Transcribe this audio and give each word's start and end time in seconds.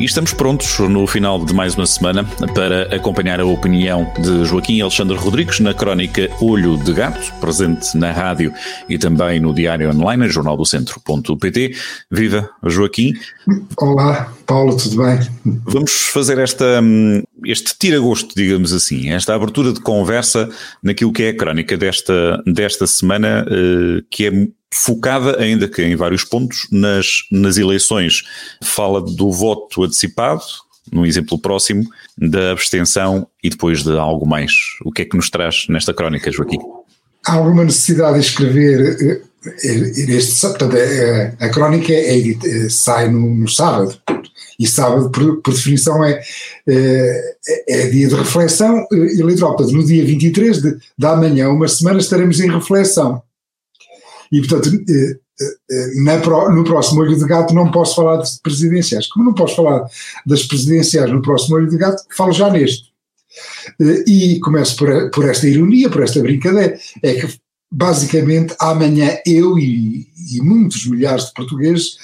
E 0.00 0.04
estamos 0.04 0.32
prontos 0.32 0.78
no 0.78 1.08
final 1.08 1.44
de 1.44 1.52
mais 1.52 1.74
uma 1.74 1.84
semana 1.84 2.22
para 2.54 2.94
acompanhar 2.94 3.40
a 3.40 3.44
opinião 3.44 4.06
de 4.20 4.44
Joaquim 4.44 4.80
Alexandre 4.80 5.16
Rodrigues 5.16 5.58
na 5.58 5.74
crónica 5.74 6.30
Olho 6.40 6.76
de 6.76 6.92
Gato, 6.92 7.32
presente 7.40 7.96
na 7.96 8.12
rádio 8.12 8.52
e 8.88 8.96
também 8.96 9.40
no 9.40 9.52
Diário 9.52 9.90
Online, 9.90 10.28
jornaldocentro.pt. 10.28 11.74
Viva, 12.12 12.48
Joaquim. 12.62 13.12
Olá, 13.76 14.32
Paulo, 14.46 14.76
tudo 14.76 15.04
bem? 15.04 15.18
Vamos 15.64 15.90
fazer 15.90 16.38
esta, 16.38 16.80
este 17.44 17.76
tira-gosto, 17.76 18.36
digamos 18.36 18.72
assim, 18.72 19.10
esta 19.10 19.34
abertura 19.34 19.72
de 19.72 19.80
conversa 19.80 20.48
naquilo 20.80 21.12
que 21.12 21.24
é 21.24 21.28
a 21.30 21.36
crónica 21.36 21.76
desta, 21.76 22.40
desta 22.46 22.86
semana, 22.86 23.44
eh, 23.50 24.04
que 24.08 24.26
é 24.26 24.48
focada, 24.72 25.40
ainda 25.40 25.68
que 25.68 25.82
em 25.82 25.96
vários 25.96 26.24
pontos, 26.24 26.66
nas, 26.70 27.24
nas 27.30 27.56
eleições. 27.56 28.24
Fala 28.62 29.00
do 29.00 29.30
voto 29.30 29.84
antecipado, 29.84 30.42
num 30.92 31.06
exemplo 31.06 31.38
próximo, 31.38 31.84
da 32.16 32.52
abstenção 32.52 33.26
e 33.42 33.50
depois 33.50 33.82
de 33.82 33.96
algo 33.98 34.26
mais. 34.26 34.52
O 34.84 34.92
que 34.92 35.02
é 35.02 35.04
que 35.04 35.16
nos 35.16 35.30
traz 35.30 35.66
nesta 35.68 35.94
crónica, 35.94 36.30
Joaquim? 36.30 36.58
Há 37.26 37.34
alguma 37.34 37.64
necessidade 37.64 38.20
de 38.20 38.26
escrever 38.26 38.96
eh, 39.02 39.28
este, 39.64 40.40
portanto, 40.48 40.76
a, 40.76 41.44
a 41.44 41.48
crónica 41.48 41.92
é, 41.92 42.18
é, 42.18 42.68
sai 42.68 43.08
no, 43.08 43.34
no, 43.34 43.48
sábado, 43.48 43.96
e 44.58 44.66
sábado, 44.66 45.10
por, 45.10 45.40
por 45.42 45.54
definição, 45.54 46.04
é, 46.04 46.20
é, 46.66 47.34
é, 47.68 47.86
dia 47.88 48.08
de 48.08 48.14
reflexão 48.14 48.84
eleitoral. 48.90 49.56
Portanto, 49.56 49.76
no 49.76 49.86
dia 49.86 50.04
23 50.04 50.60
de, 50.60 50.76
da 50.98 51.16
manhã, 51.16 51.48
uma 51.50 51.68
semana, 51.68 52.00
estaremos 52.00 52.40
em 52.40 52.50
reflexão. 52.50 53.22
E, 54.32 54.40
portanto, 54.40 54.70
eh, 54.88 55.18
eh, 55.40 55.56
eh, 55.70 56.50
no 56.50 56.64
próximo 56.64 57.00
Olho 57.00 57.16
de 57.16 57.24
Gato 57.24 57.54
não 57.54 57.70
posso 57.70 57.96
falar 57.96 58.18
de 58.18 58.30
presidenciais. 58.42 59.06
Como 59.06 59.24
não 59.24 59.34
posso 59.34 59.56
falar 59.56 59.86
das 60.26 60.44
presidenciais 60.44 61.10
no 61.10 61.22
próximo 61.22 61.56
Olho 61.56 61.68
de 61.68 61.76
Gato, 61.76 62.02
falo 62.16 62.32
já 62.32 62.50
neste. 62.50 62.88
E 64.06 64.40
começo 64.40 64.76
por, 64.76 65.10
por 65.10 65.28
esta 65.28 65.46
ironia, 65.46 65.90
por 65.90 66.02
esta 66.02 66.20
brincadeira, 66.20 66.78
é 67.02 67.14
que 67.14 67.38
basicamente 67.70 68.54
amanhã 68.58 69.18
eu 69.26 69.58
e, 69.58 70.08
e 70.32 70.40
muitos 70.40 70.86
milhares 70.86 71.26
de 71.26 71.34
portugueses 71.34 71.96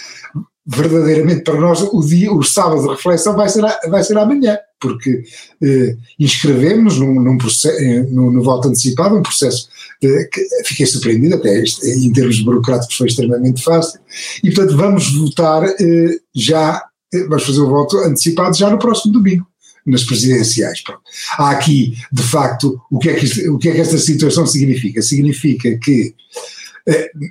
verdadeiramente 0.67 1.43
para 1.43 1.61
nós 1.61 1.83
o 1.83 2.01
dia, 2.01 2.33
o 2.33 2.43
sábado 2.43 2.83
de 2.83 2.89
reflexão 2.89 3.37
vai 3.37 3.48
ser, 3.48 3.62
vai 3.89 4.03
ser 4.03 4.17
amanhã, 4.17 4.59
porque 4.81 5.23
eh, 5.62 5.97
inscrevemos 6.19 6.98
num, 6.98 7.20
num 7.20 7.37
eh, 7.37 8.03
no, 8.11 8.31
no, 8.31 8.43
voto 8.43 8.69
antecipado, 8.69 9.17
um 9.17 9.23
processo 9.23 9.69
eh, 10.03 10.25
que 10.33 10.47
fiquei 10.65 10.87
surpreendido, 10.87 11.35
até 11.35 11.61
este, 11.61 11.87
em 11.87 12.12
termos 12.12 12.41
burocráticos 12.41 12.97
foi 12.97 13.09
extremamente 13.09 13.62
fácil, 13.62 14.01
e 14.42 14.51
portanto 14.51 14.77
vamos 14.77 15.15
votar 15.15 15.65
eh, 15.65 16.19
já, 16.35 16.83
eh, 17.12 17.25
vamos 17.25 17.45
fazer 17.45 17.61
o 17.61 17.69
voto 17.69 17.98
antecipado 17.98 18.57
já 18.57 18.70
no 18.70 18.79
próximo 18.79 19.12
domingo 19.12 19.47
nas 19.87 20.05
presidenciais. 20.05 20.83
Pronto. 20.83 21.03
Há 21.37 21.51
aqui, 21.51 21.97
de 22.11 22.23
facto, 22.23 22.81
o 22.91 22.98
que, 22.98 23.11
é 23.11 23.15
que, 23.15 23.48
o 23.51 23.59
que 23.59 23.69
é 23.69 23.73
que 23.73 23.81
esta 23.81 23.98
situação 23.98 24.47
significa? 24.47 25.03
Significa 25.03 25.77
que 25.79 26.15
eh, 26.15 26.15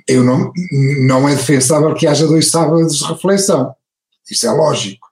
eu 0.08 0.24
não, 0.24 0.52
não 1.06 1.28
é 1.28 1.34
defensável 1.34 1.94
que 1.94 2.06
haja 2.06 2.26
dois 2.26 2.50
sábados 2.50 2.98
de 2.98 3.04
reflexão. 3.04 3.74
Isso 4.30 4.46
é 4.46 4.50
lógico. 4.50 5.06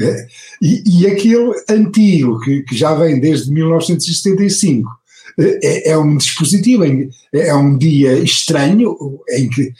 Eh, 0.00 0.26
e, 0.60 1.02
e 1.02 1.06
aquele 1.06 1.52
antigo, 1.68 2.40
que, 2.40 2.62
que 2.62 2.76
já 2.76 2.94
vem 2.94 3.20
desde 3.20 3.52
1975, 3.52 4.90
eh, 5.38 5.60
é, 5.62 5.90
é 5.90 5.98
um 5.98 6.16
dispositivo, 6.16 6.84
é 7.32 7.54
um 7.54 7.76
dia 7.76 8.18
estranho 8.18 8.96
em 9.30 9.48
que 9.48 9.72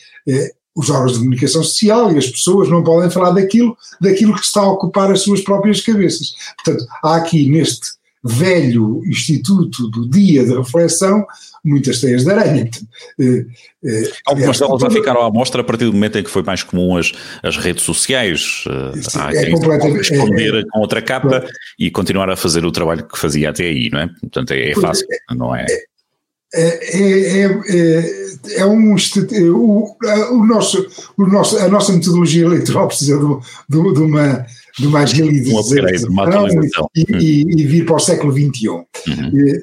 os 0.75 0.91
órgãos 0.91 1.13
de 1.13 1.19
comunicação 1.19 1.63
social 1.63 2.13
e 2.13 2.19
as 2.19 2.29
pessoas 2.29 2.69
não 2.69 2.83
podem 2.83 3.11
falar 3.11 3.31
daquilo, 3.31 3.77
daquilo 4.01 4.35
que 4.35 4.45
está 4.45 4.61
a 4.61 4.73
ocupar 4.73 5.11
as 5.11 5.21
suas 5.21 5.41
próprias 5.41 5.81
cabeças. 5.81 6.35
Portanto, 6.57 6.87
há 7.03 7.17
aqui 7.17 7.49
neste 7.49 7.93
velho 8.25 9.03
instituto 9.07 9.89
do 9.91 10.09
dia 10.09 10.45
de 10.45 10.55
reflexão 10.55 11.27
muitas 11.65 12.01
teias 12.01 12.25
de 12.25 12.31
aranha. 12.31 12.71
Eh, 13.19 13.47
eh, 13.85 14.13
Algumas 14.27 14.59
delas 14.59 14.81
já 14.81 14.91
ficaram 14.91 15.23
à 15.23 15.31
mostra 15.31 15.61
a 15.63 15.65
partir 15.65 15.87
do 15.87 15.93
momento 15.93 16.19
em 16.19 16.23
que 16.23 16.31
foi 16.31 16.43
mais 16.43 16.63
comum 16.63 16.97
as, 16.97 17.13
as 17.43 17.57
redes 17.57 17.83
sociais. 17.85 18.65
Sim, 18.95 19.19
há 19.19 19.33
é 19.33 19.51
completamente, 19.51 20.13
esconder 20.13 20.55
é, 20.55 20.63
com 20.71 20.81
outra 20.81 21.01
capa 21.01 21.37
é, 21.37 21.49
e 21.79 21.91
continuar 21.91 22.29
a 22.31 22.37
fazer 22.37 22.65
o 22.65 22.73
trabalho 22.73 23.07
que 23.07 23.19
fazia 23.19 23.51
até 23.51 23.65
aí, 23.65 23.89
não 23.91 24.01
é? 24.01 24.09
Portanto, 24.21 24.53
é, 24.53 24.71
é 24.71 24.75
fácil, 24.75 25.07
não 25.35 25.55
é? 25.55 25.65
É, 26.55 27.01
é, 27.01 27.45
é, 27.69 28.61
é 28.61 28.67
um 28.67 28.95
o, 28.95 29.97
o, 30.31 30.47
nosso, 30.47 30.87
o 31.17 31.27
nosso, 31.27 31.59
a 31.59 31.69
nossa 31.69 31.93
metodologia 31.93 32.45
eleitoral 32.45 32.87
precisa 32.87 33.19
de, 33.19 33.27
de, 33.69 33.93
de 33.93 34.01
uma 34.01 34.47
de 34.79 34.89
uma 34.89 35.01
agilização 35.01 35.79
um 36.11 36.89
e, 36.95 37.07
e, 37.21 37.43
e, 37.43 37.67
vir 37.67 37.87
para 37.87 37.95
o 37.95 37.99
século 38.01 38.33
XXI. 38.33 38.69
Uhum. 38.69 38.87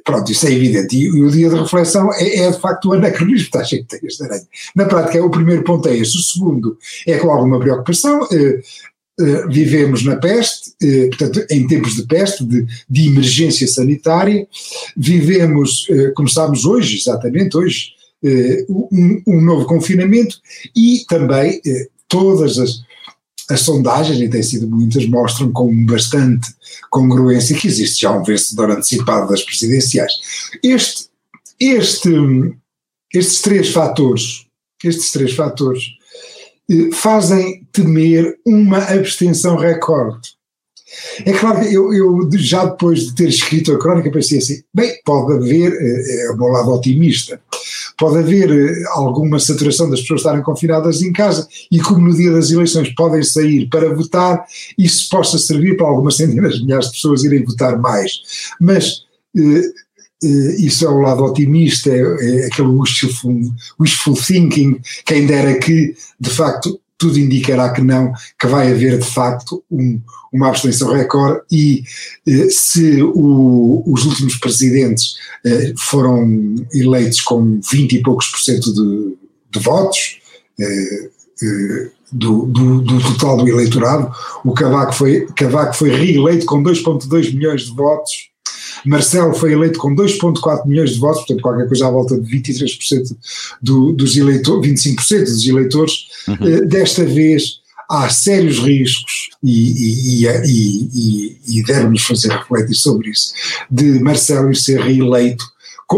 pronto, 0.06 0.32
isso 0.32 0.48
é 0.48 0.54
evidente. 0.54 0.96
E, 0.96 1.04
e, 1.04 1.22
o 1.22 1.30
dia 1.30 1.50
de 1.50 1.56
reflexão 1.56 2.14
é, 2.14 2.38
é 2.38 2.52
de 2.52 2.60
facto 2.60 2.86
o 2.86 2.94
anacronismo, 2.94 3.46
está 3.46 3.64
cheio 3.64 3.82
de 3.82 3.90
teias 3.90 4.16
de 4.16 4.24
aranha. 4.24 4.48
Na 4.74 4.86
prática, 4.86 5.24
o 5.24 5.30
primeiro 5.30 5.64
ponto 5.64 5.90
é 5.90 5.98
este. 5.98 6.18
O 6.18 6.22
segundo 6.22 6.78
é 7.06 7.18
com 7.18 7.30
alguma 7.30 7.60
preocupação. 7.60 8.26
Eh, 8.32 8.62
eh, 9.22 9.48
vivemos 9.48 10.04
na 10.04 10.16
peste, 10.16 10.74
eh, 10.82 11.08
portanto, 11.08 11.46
em 11.50 11.68
tempos 11.68 11.96
de 11.96 12.04
peste, 12.04 12.44
de, 12.44 12.66
de 12.90 13.08
emergência 13.08 13.68
sanitária. 13.68 14.48
Vivemos, 14.96 15.88
começámos 16.16 16.66
hoje, 16.66 16.98
exatamente 16.98 17.56
hoje, 17.56 17.92
um, 18.70 19.22
um 19.26 19.42
novo 19.42 19.66
confinamento 19.66 20.38
e 20.76 21.04
também 21.08 21.60
todas 22.08 22.60
as 22.60 22.82
as 23.52 23.62
sondagens, 23.62 24.20
e 24.20 24.30
têm 24.30 24.44
sido 24.44 24.68
muitas, 24.68 25.06
mostram 25.06 25.52
com 25.52 25.86
bastante 25.86 26.48
congruência 26.90 27.58
que 27.58 27.68
existe 27.68 28.02
já 28.02 28.12
um 28.12 28.24
vencedor 28.24 28.72
antecipado 28.72 29.30
das 29.30 29.44
presidenciais. 29.44 30.14
Este, 30.64 31.08
este, 31.60 32.10
estes 33.14 33.42
três 33.42 33.70
fatores, 33.70 34.46
estes 34.84 35.12
três 35.12 35.34
fatores 35.34 35.84
eh, 35.84 36.01
fazem 36.94 37.68
temer 37.72 38.38
uma 38.46 38.78
abstenção 38.78 39.56
recorde. 39.56 40.30
É 41.26 41.32
claro 41.32 41.62
que 41.62 41.74
eu, 41.74 41.94
eu, 41.94 42.30
já 42.34 42.66
depois 42.66 43.08
de 43.08 43.16
ter 43.16 43.30
escrito 43.30 43.72
a 43.72 43.80
crónica 43.80 44.12
pensei 44.12 44.40
assim, 44.40 44.62
bem, 44.74 44.94
pode 45.06 45.34
haver, 45.34 45.72
é, 45.72 46.26
é 46.26 46.32
o 46.32 46.38
meu 46.38 46.48
lado 46.48 46.70
otimista, 46.72 47.40
pode 47.98 48.18
haver 48.18 48.52
eh, 48.52 48.84
alguma 48.90 49.40
saturação 49.40 49.90
das 49.90 50.02
pessoas 50.02 50.22
estarem 50.22 50.44
confinadas 50.44 51.02
em 51.02 51.14
casa 51.14 51.48
e 51.72 51.80
como 51.80 52.08
no 52.08 52.16
dia 52.16 52.32
das 52.32 52.52
eleições 52.52 52.94
podem 52.94 53.24
sair 53.24 53.70
para 53.70 53.94
votar, 53.94 54.44
isso 54.78 55.08
possa 55.10 55.38
servir 55.38 55.78
para 55.78 55.88
algumas 55.88 56.18
centenas 56.18 56.56
de 56.56 56.64
milhares 56.64 56.88
de 56.88 56.94
pessoas 56.94 57.24
irem 57.24 57.46
votar 57.46 57.80
mais. 57.80 58.22
Mas 58.60 59.04
eh, 59.38 59.42
eh, 59.42 59.72
isso 60.24 60.86
é 60.86 60.90
o 60.90 61.00
lado 61.00 61.24
otimista, 61.24 61.90
é, 61.90 62.00
é 62.00 62.46
aquele 62.48 62.70
wishful, 62.70 63.42
wishful 63.80 64.16
thinking, 64.16 64.80
quem 65.06 65.26
dera 65.26 65.58
que, 65.58 65.96
de 66.20 66.30
facto, 66.30 66.80
tudo 67.02 67.18
indicará 67.18 67.74
que 67.74 67.82
não, 67.82 68.14
que 68.40 68.46
vai 68.46 68.72
haver 68.72 69.00
de 69.00 69.06
facto 69.06 69.64
um, 69.72 70.00
uma 70.32 70.50
abstenção 70.50 70.94
recorde 70.94 71.42
e 71.52 71.84
eh, 72.28 72.48
se 72.52 73.02
o, 73.02 73.84
os 73.88 74.06
últimos 74.06 74.36
presidentes 74.36 75.16
eh, 75.44 75.74
foram 75.76 76.56
eleitos 76.72 77.20
com 77.22 77.60
20 77.60 77.94
e 77.94 78.04
poucos 78.04 78.28
por 78.28 78.38
cento 78.38 78.72
de, 78.72 79.18
de 79.50 79.60
votos 79.60 80.20
eh, 80.60 81.10
eh, 81.44 81.90
do, 82.12 82.46
do, 82.46 82.82
do, 82.82 83.02
total 83.02 83.38
do 83.38 83.48
eleitorado, 83.48 84.12
o 84.46 84.54
Cavaco 84.54 84.94
foi, 84.94 85.26
Cavaco 85.36 85.76
foi 85.76 85.90
reeleito 85.90 86.46
com 86.46 86.62
2,2 86.62 87.34
milhões 87.34 87.64
de 87.64 87.74
votos 87.74 88.31
Marcelo 88.86 89.34
foi 89.34 89.54
eleito 89.54 89.80
com 89.80 89.96
2,4 89.96 90.66
milhões 90.66 90.92
de 90.92 91.00
votos, 91.00 91.20
portanto, 91.20 91.42
qualquer 91.42 91.68
coisa 91.68 91.88
à 91.88 91.92
volta 91.92 92.20
de 92.20 92.28
23% 92.30 93.16
do, 93.62 93.94
dos 93.94 94.16
eleitores, 94.18 94.72
25% 94.72 95.20
dos 95.20 95.48
eleitores. 95.48 95.94
Uhum. 96.28 96.36
Uh, 96.36 96.66
desta 96.66 97.06
vez 97.06 97.62
há 97.90 98.10
sérios 98.10 98.60
riscos, 98.60 99.30
e, 99.44 100.24
e, 100.24 100.28
e, 100.28 101.38
e 101.48 101.64
deve-nos 101.64 102.04
fazer 102.04 102.30
refletir 102.30 102.76
sobre 102.76 103.10
isso, 103.10 103.34
de 103.70 104.00
Marcelo 104.00 104.56
ser 104.56 104.80
reeleito 104.80 105.44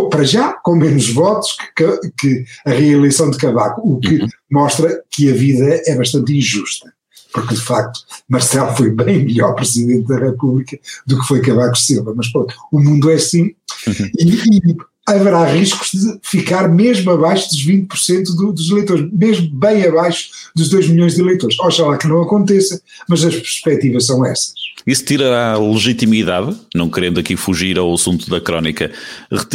para 0.10 0.24
já 0.24 0.54
com 0.54 0.76
menos 0.76 1.10
votos 1.10 1.56
que, 1.76 2.12
que, 2.18 2.46
a 2.66 2.72
reeleição 2.72 3.30
de 3.30 3.38
Cavaco, 3.38 3.82
o 3.84 4.00
que 4.00 4.16
uhum. 4.16 4.28
mostra 4.52 5.04
que 5.12 5.30
a 5.30 5.34
vida 5.34 5.82
é 5.86 5.96
bastante 5.96 6.36
injusta 6.36 6.93
porque 7.34 7.56
de 7.56 7.62
facto 7.62 8.00
Marcelo 8.30 8.76
foi 8.76 8.92
bem 8.92 9.26
melhor 9.26 9.56
Presidente 9.56 10.08
da 10.08 10.18
República 10.18 10.78
do 11.06 11.20
que 11.20 11.28
foi 11.28 11.42
Cavaco 11.42 11.78
Silva, 11.78 12.14
mas 12.16 12.32
pronto, 12.32 12.54
o 12.72 12.80
mundo 12.80 13.10
é 13.10 13.16
assim 13.16 13.54
uhum. 13.88 14.10
e, 14.20 14.70
e, 14.70 14.78
haverá 15.06 15.46
riscos 15.46 15.90
de 15.92 16.20
ficar 16.22 16.70
mesmo 16.70 17.12
abaixo 17.12 17.50
dos 17.50 17.66
20% 17.66 18.36
do, 18.36 18.54
dos 18.54 18.70
eleitores, 18.70 19.10
mesmo 19.12 19.50
bem 19.54 19.86
abaixo 19.86 20.30
dos 20.56 20.70
2 20.70 20.90
milhões 20.90 21.16
de 21.16 21.22
eleitores. 21.22 21.60
Oxalá 21.60 21.98
que 21.98 22.08
não 22.08 22.22
aconteça, 22.22 22.82
mas 23.10 23.24
as 23.26 23.36
perspectivas 23.36 24.06
são 24.06 24.26
essas. 24.26 24.54
Isso 24.86 25.06
tirará 25.06 25.58
legitimidade, 25.58 26.56
não 26.76 26.90
querendo 26.90 27.20
aqui 27.20 27.36
fugir 27.36 27.78
ao 27.78 27.94
assunto 27.94 28.30
da 28.30 28.42
crónica, 28.42 28.92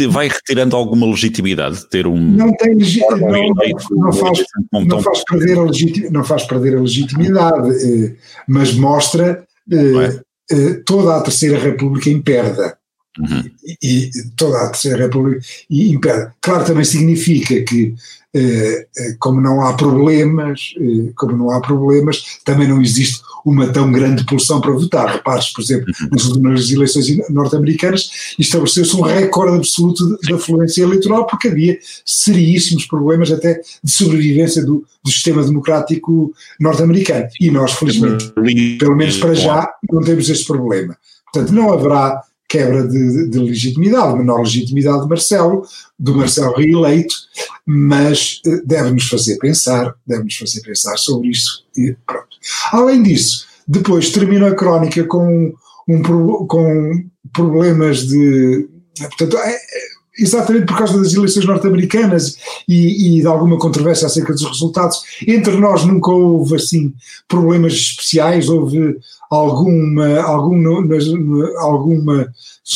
vai 0.09 0.27
retirando 0.27 0.75
alguma 0.75 1.05
legitimidade 1.05 1.87
ter 1.89 2.07
um. 2.07 2.19
Não 2.19 2.51
tem 2.55 2.75
legitimidade, 2.75 3.21
não, 3.91 4.05
não, 4.05 4.13
faz, 4.13 4.43
não, 4.71 5.01
faz 5.01 5.23
perder 5.23 5.59
a 5.59 6.11
não 6.11 6.23
faz 6.23 6.43
perder 6.45 6.77
a 6.77 6.81
legitimidade, 6.81 7.69
eh, 7.85 8.15
mas 8.47 8.73
mostra 8.73 9.45
é? 9.71 10.19
Eh, 10.51 10.81
toda 10.83 11.15
a 11.15 11.21
Terceira 11.21 11.59
República 11.59 12.09
em 12.09 12.21
perda. 12.21 12.78
Uhum. 13.17 13.43
E, 13.65 13.77
e, 13.81 14.11
toda 14.35 14.61
a 14.61 14.69
Terceira 14.69 15.05
República 15.05 15.41
impede. 15.69 16.31
Claro, 16.41 16.65
também 16.65 16.85
significa 16.85 17.61
que, 17.63 17.95
eh, 18.33 18.87
eh, 18.97 19.15
como 19.19 19.41
não 19.41 19.65
há 19.65 19.73
problemas, 19.73 20.73
eh, 20.77 21.11
como 21.15 21.35
não 21.35 21.49
há 21.49 21.59
problemas, 21.59 22.39
também 22.45 22.67
não 22.67 22.81
existe 22.81 23.21
uma 23.43 23.67
tão 23.67 23.91
grande 23.91 24.23
pulsão 24.25 24.61
para 24.61 24.71
votar. 24.71 25.11
Repares, 25.11 25.49
por 25.49 25.61
exemplo, 25.61 25.91
uhum. 26.11 26.41
nas 26.41 26.69
eleições 26.69 27.07
norte-americanas 27.29 28.35
estabeleceu-se 28.37 28.95
um 28.95 29.01
recorde 29.01 29.57
absoluto 29.57 30.17
de 30.21 30.33
afluência 30.33 30.83
eleitoral 30.83 31.25
porque 31.25 31.47
havia 31.47 31.79
seríssimos 32.05 32.85
problemas 32.85 33.31
até 33.31 33.59
de 33.83 33.91
sobrevivência 33.91 34.63
do, 34.63 34.85
do 35.03 35.11
sistema 35.11 35.43
democrático 35.43 36.31
norte-americano. 36.59 37.27
E 37.41 37.49
nós, 37.49 37.73
felizmente, 37.73 38.31
pelo 38.77 38.95
menos 38.95 39.17
para 39.17 39.33
já, 39.33 39.67
não 39.91 40.01
temos 40.01 40.29
este 40.29 40.45
problema. 40.45 40.95
Portanto, 41.31 41.53
não 41.53 41.73
haverá 41.73 42.23
quebra 42.49 42.87
de, 42.87 43.29
de, 43.29 43.39
legitimidade, 43.39 44.17
menor 44.17 44.39
legitimidade 44.39 45.03
de 45.03 45.07
Marcelo, 45.07 45.63
do 45.97 46.15
Marcelo 46.15 46.55
reeleito, 46.55 47.13
mas 47.65 48.41
eh, 48.45 48.61
deve-nos 48.65 49.07
fazer 49.07 49.37
pensar, 49.37 49.93
deve-nos 50.05 50.35
fazer 50.35 50.61
pensar 50.61 50.97
sobre 50.97 51.29
isso 51.29 51.63
e 51.77 51.95
pronto. 52.07 52.27
Além 52.71 53.03
disso, 53.03 53.45
depois 53.67 54.11
termina 54.11 54.47
a 54.47 54.55
crónica 54.55 55.03
com, 55.03 55.53
um, 55.87 56.47
com 56.47 57.05
problemas 57.31 58.07
de. 58.07 58.67
Portanto, 58.97 59.37
é, 59.37 59.53
é, 59.53 59.59
exatamente 60.19 60.65
por 60.65 60.77
causa 60.77 60.97
das 60.97 61.13
eleições 61.13 61.45
norte-americanas 61.45 62.37
e, 62.67 63.17
e, 63.17 63.21
de 63.21 63.27
alguma 63.27 63.57
controvérsia 63.57 64.07
acerca 64.07 64.33
dos 64.33 64.45
resultados. 64.45 65.01
Entre 65.27 65.55
nós 65.57 65.85
nunca 65.85 66.11
houve 66.11 66.55
assim 66.55 66.93
problemas 67.27 67.73
especiais, 67.73 68.49
houve 68.49 68.97
alguma, 69.29 70.19
alguma, 70.21 70.79
algumas 71.59 72.27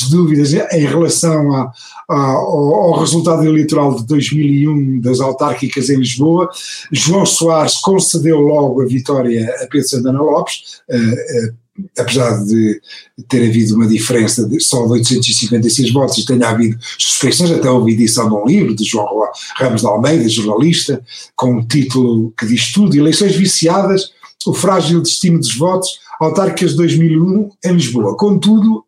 dúvidas 0.10 0.54
em 0.54 0.86
relação 0.86 1.54
a, 1.54 1.72
a, 2.10 2.16
ao, 2.16 2.76
ao, 2.76 3.00
resultado 3.00 3.44
eleitoral 3.44 3.96
de 3.96 4.06
2001 4.06 5.02
das 5.02 5.20
autárquicas 5.20 5.90
em 5.90 5.98
Lisboa. 5.98 6.50
João 6.92 7.26
Soares 7.26 7.78
concedeu 7.78 8.40
logo 8.40 8.82
a 8.82 8.86
vitória 8.86 9.54
a 9.62 9.68
Pedro 9.68 9.88
Santana 9.88 10.22
Lopes, 10.22 10.82
uh, 10.90 11.48
uh, 11.50 11.63
apesar 11.98 12.44
de 12.46 12.80
ter 13.28 13.48
havido 13.48 13.76
uma 13.76 13.88
diferença 13.88 14.48
de 14.48 14.60
só 14.60 14.86
de 14.86 14.92
856 14.92 15.92
votos 15.92 16.18
e 16.20 16.26
tenha 16.26 16.50
havido 16.50 16.78
suspeições, 16.98 17.52
até 17.52 17.70
houve 17.70 17.94
edição 17.94 18.30
de 18.30 18.36
um 18.36 18.46
livro 18.46 18.76
de 18.76 18.84
João 18.84 19.08
Ramos 19.56 19.82
de 19.82 19.88
Almeida, 19.88 20.30
jornalista, 20.30 21.04
com 21.36 21.58
um 21.58 21.66
título 21.66 22.32
que 22.38 22.46
diz 22.46 22.72
tudo, 22.72 22.96
Eleições 22.96 23.36
Viciadas, 23.36 24.12
o 24.46 24.54
frágil 24.54 25.02
destino 25.02 25.40
dos 25.40 25.56
votos, 25.56 25.90
autárquicas 26.20 26.72
de 26.72 26.78
2001 26.78 27.50
em 27.66 27.74
Lisboa. 27.74 28.16
Contudo, 28.18 28.86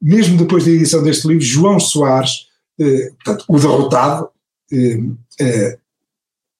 mesmo 0.00 0.36
depois 0.36 0.64
da 0.64 0.70
edição 0.70 1.02
deste 1.02 1.26
livro, 1.26 1.42
João 1.42 1.80
Soares, 1.80 2.46
eh, 2.78 3.10
portanto, 3.24 3.44
o 3.48 3.58
derrotado, 3.58 4.28
eh, 4.72 4.98
eh, 5.40 5.78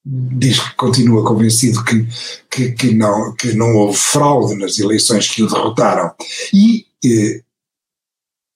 diz 0.05 0.61
que 0.61 0.75
continua 0.77 1.25
convencido 1.25 1.83
que, 1.83 2.07
que, 2.51 2.73
que, 2.73 2.95
não, 2.95 3.35
que 3.35 3.55
não 3.55 3.75
houve 3.75 3.97
fraude 3.97 4.55
nas 4.57 4.79
eleições 4.79 5.31
que 5.31 5.43
o 5.43 5.49
derrotaram. 5.49 6.11
E 6.53 6.87
eh, 7.05 7.41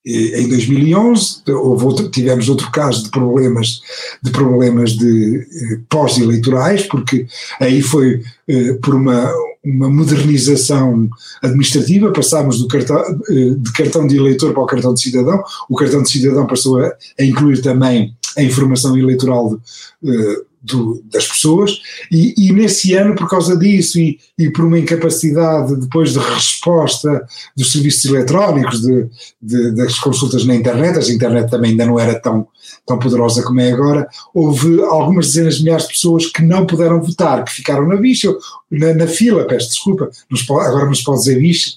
eh 0.06 0.41
em 0.41 0.49
2011 0.49 1.43
houve 1.49 1.85
outro, 1.85 2.11
tivemos 2.11 2.49
outro 2.49 2.71
caso 2.71 3.05
de 3.05 3.11
problemas 3.11 3.81
de 4.23 4.31
problemas 4.31 4.93
de 4.93 5.39
eh, 5.41 5.81
pós-eleitorais, 5.89 6.83
porque 6.83 7.27
aí 7.61 7.81
foi 7.81 8.23
eh, 8.47 8.75
por 8.83 8.95
uma, 8.95 9.33
uma 9.65 9.89
modernização 9.89 11.09
administrativa, 11.43 12.12
passámos 12.12 12.59
do 12.61 12.69
cartão, 12.69 12.99
eh, 13.31 13.55
de 13.56 13.73
cartão 13.73 14.06
de 14.06 14.17
eleitor 14.17 14.53
para 14.53 14.62
o 14.62 14.67
cartão 14.67 14.93
de 14.93 15.00
cidadão, 15.00 15.43
o 15.69 15.77
cartão 15.77 16.03
de 16.03 16.11
cidadão 16.11 16.47
passou 16.47 16.79
a, 16.79 16.93
a 17.19 17.25
incluir 17.25 17.62
também 17.62 18.15
a 18.37 18.43
informação 18.43 18.97
eleitoral 18.97 19.59
de, 20.03 20.15
eh, 20.15 20.49
do, 20.69 21.03
das 21.11 21.26
pessoas, 21.26 21.81
e, 22.11 22.35
e, 22.37 22.53
nesse 22.53 22.94
ano, 22.94 23.15
por 23.15 23.29
causa 23.29 23.56
disso 23.56 23.99
e, 23.99 24.19
e, 24.38 24.50
por 24.50 24.65
uma 24.65 24.79
incapacidade 24.79 25.75
depois 25.76 26.12
de 26.12 26.19
resposta 26.19 27.26
dos 27.56 27.73
serviços 27.73 28.05
eletrónicos, 28.05 28.81
de, 28.81 29.09
de, 29.41 29.73
das 29.73 29.99
consultas 29.99 30.44
na 30.44 30.55
internet, 30.55 30.99
a 30.99 31.12
internet 31.12 31.50
também 31.50 31.73
ainda 31.73 31.87
não 31.87 31.99
era 31.99 32.20
tão, 32.20 32.47
tão 32.87 32.99
poderosa 32.99 33.43
como 33.43 33.61
é 33.61 33.73
agora, 33.73 34.06
houve 34.35 34.82
algumas 34.82 35.26
dezenas 35.29 35.56
de 35.56 35.65
milhares 35.65 35.87
de 35.87 35.93
pessoas 35.93 36.26
que 36.26 36.43
não 36.43 36.67
puderam 36.67 37.03
votar, 37.03 37.44
que 37.44 37.53
ficaram 37.53 37.87
na 37.88 37.97
bicha, 37.97 38.32
na, 38.71 38.94
na 38.94 39.06
fila, 39.06 39.47
peço 39.47 39.69
desculpa, 39.69 40.11
nos, 40.31 40.49
agora 40.50 40.87
não 40.87 40.94
se 40.94 41.05
pode 41.05 41.21
dizer 41.21 41.41
bicha, 41.41 41.71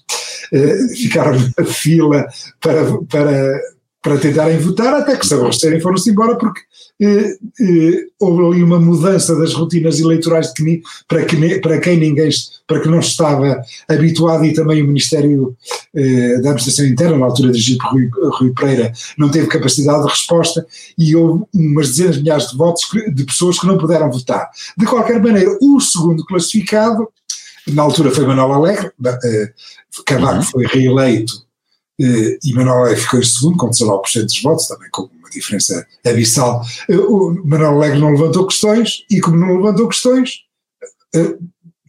uh, 0.53 0.95
ficaram 0.95 1.37
na 1.57 1.65
fila 1.65 2.27
para, 2.59 2.97
para 3.09 3.61
para 4.01 4.17
tentarem 4.17 4.57
votar, 4.57 4.95
até 4.95 5.15
que 5.15 5.25
se 5.25 5.33
aborrecerem 5.33 5.79
foram-se 5.79 6.09
embora, 6.09 6.35
porque 6.35 6.61
eh, 6.99 7.37
eh, 7.59 8.05
houve 8.19 8.45
ali 8.45 8.63
uma 8.63 8.79
mudança 8.79 9.35
das 9.35 9.53
rotinas 9.53 9.99
eleitorais 9.99 10.51
que, 10.53 10.81
para, 11.07 11.23
que, 11.23 11.59
para 11.59 11.79
quem 11.79 11.97
ninguém, 11.97 12.29
para 12.65 12.81
que 12.81 12.87
não 12.87 12.99
estava 12.99 13.61
habituado 13.87 14.43
e 14.43 14.53
também 14.53 14.81
o 14.81 14.87
Ministério 14.87 15.55
eh, 15.93 16.39
da 16.41 16.49
Administração 16.49 16.85
Interna, 16.85 17.17
na 17.17 17.25
altura 17.25 17.51
dirigido 17.51 17.77
por 17.79 17.91
Rui, 17.91 18.09
Rui 18.39 18.53
Pereira, 18.53 18.91
não 19.17 19.29
teve 19.29 19.47
capacidade 19.47 20.03
de 20.03 20.09
resposta 20.09 20.65
e 20.97 21.15
houve 21.15 21.43
umas 21.53 21.89
dezenas 21.89 22.15
de 22.15 22.21
milhares 22.21 22.47
de 22.47 22.57
votos 22.57 22.83
de 23.13 23.23
pessoas 23.23 23.59
que 23.59 23.67
não 23.67 23.77
puderam 23.77 24.11
votar. 24.11 24.49
De 24.75 24.85
qualquer 24.85 25.21
maneira, 25.21 25.55
o 25.61 25.79
segundo 25.79 26.25
classificado, 26.25 27.07
na 27.67 27.83
altura 27.83 28.09
foi 28.09 28.25
Manuel 28.25 28.53
Alegre, 28.53 28.91
eh, 29.23 29.51
Cavaco 30.05 30.37
uhum. 30.37 30.43
foi 30.43 30.65
reeleito 30.65 31.50
eh, 32.01 32.39
e 32.43 32.53
Manuel 32.53 32.95
ficou 32.97 33.19
em 33.19 33.23
segundo 33.23 33.57
com 33.57 33.69
19% 33.69 34.23
dos 34.23 34.41
votos, 34.41 34.67
também 34.67 34.89
com 34.89 35.03
uma 35.03 35.29
diferença 35.29 35.85
abissal. 36.05 36.63
Eh, 36.89 36.97
o 36.97 37.33
Manuel 37.45 37.75
Alegre 37.75 37.99
não 37.99 38.11
levantou 38.11 38.47
questões 38.47 39.05
e 39.09 39.21
como 39.21 39.37
não 39.37 39.57
levantou 39.57 39.87
questões, 39.87 40.39
eh, 41.13 41.35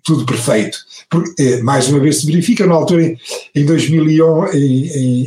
tudo 0.04 0.26
perfeito. 0.26 0.78
Porque, 1.08 1.62
mais 1.62 1.88
uma 1.88 2.00
vez 2.00 2.20
se 2.20 2.26
verifica, 2.26 2.66
na 2.66 2.74
altura 2.74 3.16
em, 3.54 3.64
2011, 3.64 4.58
em, 4.58 4.86
em, 4.88 5.26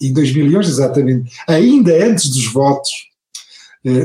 em 0.00 0.12
2011, 0.12 0.68
exatamente, 0.68 1.30
ainda 1.46 1.92
antes 2.04 2.28
dos 2.28 2.46
votos, 2.46 2.90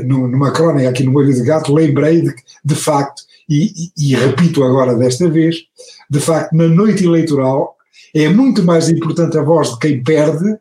numa 0.04 0.52
crónica 0.52 0.90
aqui 0.90 1.02
no 1.02 1.16
Olho 1.16 1.32
de 1.32 1.42
Gato, 1.42 1.72
lembrei 1.72 2.20
de, 2.20 2.34
de 2.62 2.74
facto, 2.74 3.22
e, 3.48 3.90
e, 3.96 4.10
e 4.10 4.14
repito 4.14 4.62
agora 4.62 4.94
desta 4.94 5.28
vez, 5.28 5.56
de 6.10 6.20
facto, 6.20 6.54
na 6.54 6.68
noite 6.68 7.04
eleitoral 7.04 7.76
é 8.14 8.28
muito 8.28 8.62
mais 8.62 8.88
importante 8.88 9.38
a 9.38 9.42
voz 9.42 9.70
de 9.70 9.78
quem 9.78 10.02
perde 10.02 10.58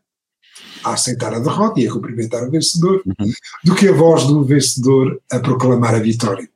a 0.83 0.93
aceitar 0.93 1.33
a 1.33 1.39
derrota 1.39 1.79
e 1.79 1.88
a 1.88 1.91
cumprimentar 1.91 2.43
o 2.43 2.51
vencedor, 2.51 3.01
uhum. 3.05 3.31
do 3.63 3.75
que 3.75 3.88
a 3.88 3.93
voz 3.93 4.25
do 4.25 4.43
vencedor 4.43 5.19
a 5.31 5.39
proclamar 5.39 5.95
a 5.95 6.00
vitória. 6.00 6.48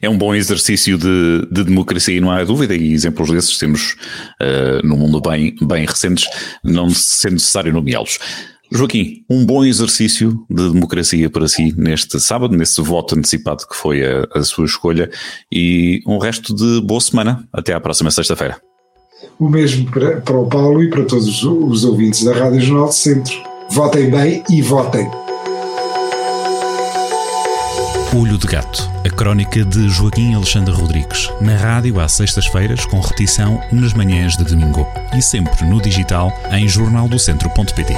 É 0.00 0.08
um 0.08 0.16
bom 0.16 0.34
exercício 0.34 0.96
de, 0.96 1.46
de 1.50 1.64
democracia, 1.64 2.20
não 2.20 2.30
há 2.30 2.42
dúvida, 2.42 2.74
e 2.74 2.92
exemplos 2.92 3.30
desses 3.30 3.58
temos 3.58 3.96
uh, 4.40 4.86
no 4.86 4.96
mundo 4.96 5.20
bem, 5.20 5.54
bem 5.62 5.84
recentes, 5.84 6.26
não 6.64 6.88
sendo 6.90 7.34
necessário 7.34 7.72
nomeá-los. 7.72 8.18
Joaquim, 8.70 9.24
um 9.30 9.46
bom 9.46 9.64
exercício 9.64 10.44
de 10.48 10.72
democracia 10.72 11.30
para 11.30 11.48
si 11.48 11.74
neste 11.76 12.20
sábado, 12.20 12.56
nesse 12.56 12.80
voto 12.82 13.16
antecipado 13.16 13.66
que 13.66 13.74
foi 13.74 14.04
a, 14.04 14.26
a 14.34 14.42
sua 14.42 14.66
escolha, 14.66 15.10
e 15.52 16.02
um 16.06 16.18
resto 16.18 16.54
de 16.54 16.80
boa 16.82 17.00
semana. 17.00 17.46
Até 17.52 17.72
à 17.72 17.80
próxima 17.80 18.10
sexta-feira. 18.10 18.67
O 19.38 19.48
mesmo 19.48 19.90
para, 19.90 20.20
para 20.20 20.36
o 20.36 20.46
Paulo 20.46 20.82
e 20.82 20.90
para 20.90 21.04
todos 21.04 21.42
os 21.44 21.84
ouvintes 21.84 22.24
da 22.24 22.32
Rádio 22.32 22.60
Jornal 22.60 22.88
de 22.88 22.94
Centro. 22.94 23.34
Votem 23.70 24.10
bem 24.10 24.42
e 24.48 24.62
votem. 24.62 25.08
Olho 28.16 28.38
de 28.38 28.46
Gato, 28.46 28.90
a 29.06 29.10
crónica 29.10 29.64
de 29.64 29.88
Joaquim 29.90 30.34
Alexandre 30.34 30.74
Rodrigues, 30.74 31.30
na 31.40 31.54
rádio 31.56 32.00
às 32.00 32.12
sextas-feiras, 32.12 32.86
com 32.86 33.00
repetição 33.00 33.60
nas 33.70 33.92
manhãs 33.92 34.36
de 34.36 34.44
domingo 34.44 34.86
e 35.16 35.20
sempre 35.20 35.66
no 35.66 35.80
digital 35.80 36.32
em 36.50 36.66
jornaldocentro.pt. 36.66 37.94